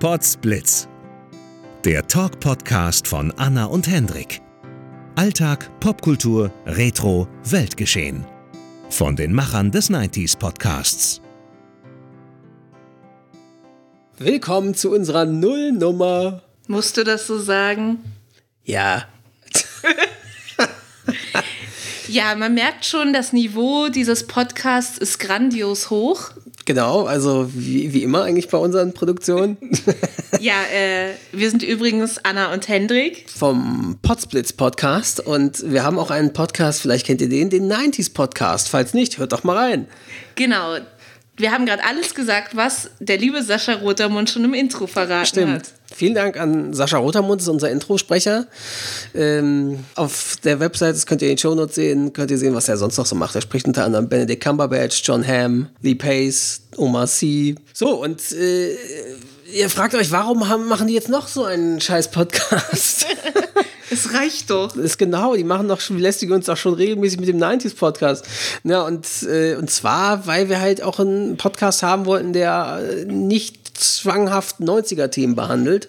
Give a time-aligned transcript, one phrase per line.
[0.00, 0.86] Potsblitz.
[1.84, 4.40] Der Talk-Podcast von Anna und Hendrik.
[5.16, 8.24] Alltag, Popkultur, Retro, Weltgeschehen.
[8.90, 11.20] Von den Machern des 90s Podcasts.
[14.18, 16.42] Willkommen zu unserer Nullnummer.
[16.68, 17.98] Musst du das so sagen?
[18.62, 19.04] Ja.
[22.10, 26.30] Ja, man merkt schon, das Niveau dieses Podcasts ist grandios hoch.
[26.68, 29.56] Genau, also wie, wie immer eigentlich bei unseren Produktionen.
[30.40, 33.24] Ja, äh, wir sind übrigens Anna und Hendrik.
[33.28, 38.12] Vom Potsblitz Podcast und wir haben auch einen Podcast, vielleicht kennt ihr den, den 90s
[38.12, 38.68] Podcast.
[38.68, 39.88] Falls nicht, hört doch mal rein.
[40.36, 40.76] Genau.
[41.36, 45.52] Wir haben gerade alles gesagt, was der liebe Sascha Rotermund schon im Intro verraten Stimmt.
[45.54, 45.72] hat.
[45.94, 48.46] Vielen Dank an Sascha Rotermund, das ist unser Introsprecher.
[49.14, 52.68] Ähm, auf der Website, das könnt ihr in den Shownotes sehen, könnt ihr sehen, was
[52.68, 53.34] er sonst noch so macht.
[53.34, 57.54] Er spricht unter anderem Benedict Cumberbatch, John Hamm, Lee Pace, Omar C.
[57.72, 58.76] So, und äh,
[59.52, 63.06] ihr fragt euch, warum haben, machen die jetzt noch so einen scheiß Podcast?
[63.90, 64.72] Es reicht doch.
[64.72, 67.38] Das ist genau, die machen doch schon, die lästigen uns auch schon regelmäßig mit dem
[67.38, 68.24] 90s Podcast.
[68.64, 73.04] Ja, und, äh, und zwar, weil wir halt auch einen Podcast haben wollten, der äh,
[73.06, 75.88] nicht zwanghaft 90er-Themen behandelt.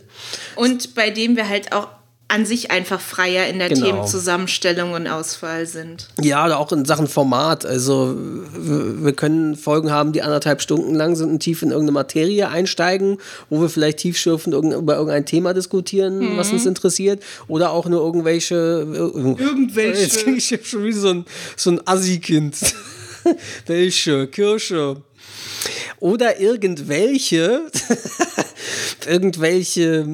[0.55, 1.87] Und bei dem wir halt auch
[2.31, 3.87] an sich einfach freier in der Genau.
[3.87, 6.09] Themenzusammenstellung und Auswahl sind.
[6.21, 7.65] Ja, oder auch in Sachen Format.
[7.65, 12.47] Also wir können Folgen haben, die anderthalb Stunden lang sind und tief in irgendeine Materie
[12.47, 13.17] einsteigen,
[13.49, 17.23] wo wir vielleicht tiefschürfend über irgendein Thema diskutieren, was uns interessiert.
[17.47, 18.55] Oder auch nur irgendwelche...
[18.55, 20.01] Irgendwelche.
[20.01, 21.25] Jetzt krieg ich schon wie so ein,
[21.57, 22.57] so ein Assi-Kind.
[23.65, 24.27] Welche?
[24.27, 24.97] Kirsche.
[25.99, 27.61] Oder irgendwelche,
[29.07, 30.05] irgendwelche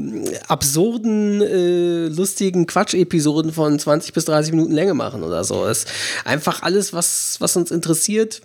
[0.48, 5.66] absurden, äh, lustigen Quatsch-Episoden von 20 bis 30 Minuten Länge machen oder so.
[5.66, 5.88] Es ist
[6.24, 8.42] einfach alles, was, was uns interessiert.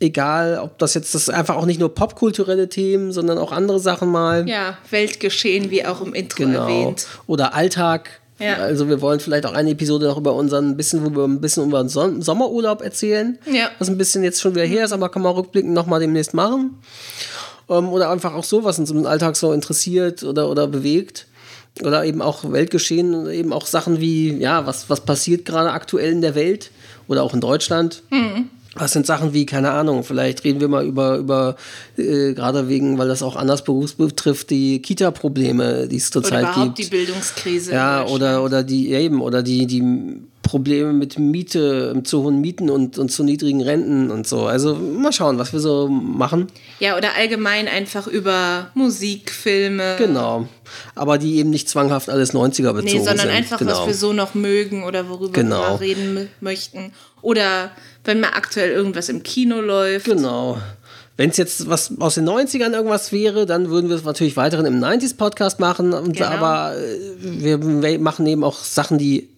[0.00, 4.08] Egal, ob das jetzt, das einfach auch nicht nur popkulturelle Themen, sondern auch andere Sachen
[4.10, 4.48] mal.
[4.48, 6.62] Ja, Weltgeschehen, wie auch im Intro Genau.
[6.62, 7.06] erwähnt.
[7.28, 8.20] Oder Alltag.
[8.38, 8.56] Ja.
[8.56, 11.64] Also wir wollen vielleicht auch eine Episode noch über unseren bisschen, wo wir ein bisschen
[11.64, 13.38] über unseren Sommerurlaub erzählen.
[13.50, 13.70] Ja.
[13.78, 16.78] Was ein bisschen jetzt schon wieder her ist, aber kann man rückblickend nochmal demnächst machen.
[17.68, 21.26] Ähm, oder einfach auch so, was uns im Alltag so interessiert oder, oder bewegt.
[21.82, 26.12] Oder eben auch Weltgeschehen, und eben auch Sachen wie, ja, was, was passiert gerade aktuell
[26.12, 26.70] in der Welt
[27.08, 28.02] oder auch in Deutschland.
[28.74, 31.56] Was sind Sachen wie, keine Ahnung, vielleicht reden wir mal über, über
[31.96, 36.42] äh, gerade wegen, weil das auch anders Berufs betrifft, die Kita-Probleme, die es Oder zurzeit
[36.42, 36.78] überhaupt gibt.
[36.78, 37.72] die Bildungskrise.
[37.72, 39.82] Ja, oder, oder die, ja eben, oder die, die
[40.44, 44.46] Probleme mit Miete, zu hohen Mieten und, und zu niedrigen Renten und so.
[44.46, 46.46] Also mal schauen, was wir so machen.
[46.78, 49.96] Ja, oder allgemein einfach über Musik, Filme.
[49.98, 50.46] Genau.
[50.94, 53.30] Aber die eben nicht zwanghaft alles 90er bezogen Nee, sondern sind.
[53.30, 53.72] einfach, genau.
[53.80, 55.56] was wir so noch mögen oder worüber Genau.
[55.62, 56.92] wir mal reden möchten.
[57.22, 57.70] Oder
[58.04, 60.06] wenn mal aktuell irgendwas im Kino läuft.
[60.06, 60.58] Genau.
[61.16, 64.66] Wenn es jetzt was aus den 90ern irgendwas wäre, dann würden wir es natürlich weiterhin
[64.66, 65.92] im 90s-Podcast machen.
[65.92, 66.26] Und, Genau.
[66.28, 69.28] Aber äh, wir machen eben auch Sachen, die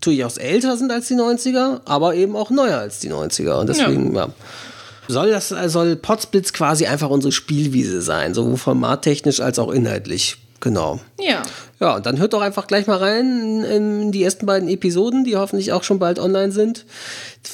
[0.00, 3.60] durchaus älter sind als die 90er, aber eben auch neuer als die 90er.
[3.60, 4.28] Und deswegen, ja.
[5.08, 10.38] Soll das soll Potsblitz quasi einfach unsere Spielwiese sein, sowohl formattechnisch als auch inhaltlich.
[10.60, 11.00] Genau.
[11.20, 11.42] Ja.
[11.78, 15.36] Ja, und dann hört doch einfach gleich mal rein in, die ersten beiden Episoden, die
[15.36, 16.86] hoffentlich auch schon bald online sind.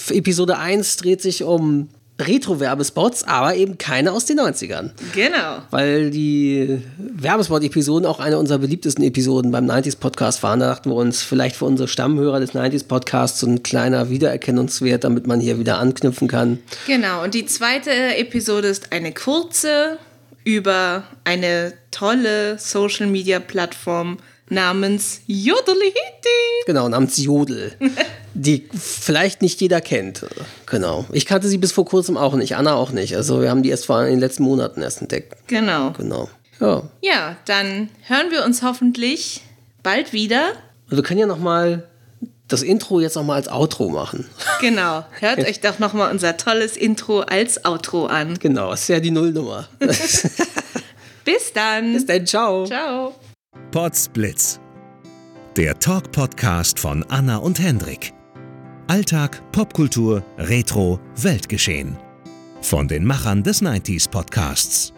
[0.09, 1.89] Episode 1 dreht sich um
[2.27, 4.91] Retro-Werbespots, aber eben keine aus den 90ern.
[5.15, 5.63] Genau.
[5.71, 10.61] Weil die Werbespot-Episoden auch eine unserer beliebtesten Episoden beim 90s-Podcast waren.
[10.61, 15.27] Da dachten wir uns, vielleicht für unsere Stammhörer des 90s-Podcasts so ein kleiner Wiedererkennungswert, damit
[15.27, 16.59] man hier wieder anknüpfen kann.
[16.87, 17.23] Genau.
[17.23, 19.99] Und die zweite Episode ist eine kurze
[20.45, 24.19] über eine tolle Social Media Plattform
[24.53, 25.95] namens Jodelihiti.
[26.67, 27.73] Genau, namens Jodel.
[28.35, 30.25] die vielleicht nicht jeder kennt.
[30.67, 31.05] Genau.
[31.13, 33.17] Ich kannte sie bis vor kurzem auch nicht, Anna auch nicht.
[33.17, 35.35] Also wir haben die erst vor in den letzten Monaten erst entdeckt.
[35.49, 35.91] Genau.
[35.93, 36.31] Genau.
[36.61, 36.83] Ja.
[37.01, 39.43] Ja, dann hören wir uns hoffentlich
[39.83, 40.53] bald wieder.
[40.91, 41.89] Und wir können ja noch mal
[42.49, 44.27] das Intro jetzt noch mal als Outro machen.
[44.61, 45.05] Genau.
[45.19, 48.39] Hört euch doch nochmal unser tolles Intro als Outro an.
[48.39, 49.69] genau, das ist ja die Nullnummer.
[51.25, 51.95] Bis dann.
[51.95, 52.67] Bis dann, ciao.
[52.67, 53.15] Ciao.
[53.73, 54.61] Potsblitz.
[55.57, 58.13] Der Talk-Podcast von Anna und Hendrik.
[58.87, 61.97] Alltag, Popkultur, Retro, Weltgeschehen.
[62.61, 64.93] Von den Machern des 90s Podcasts.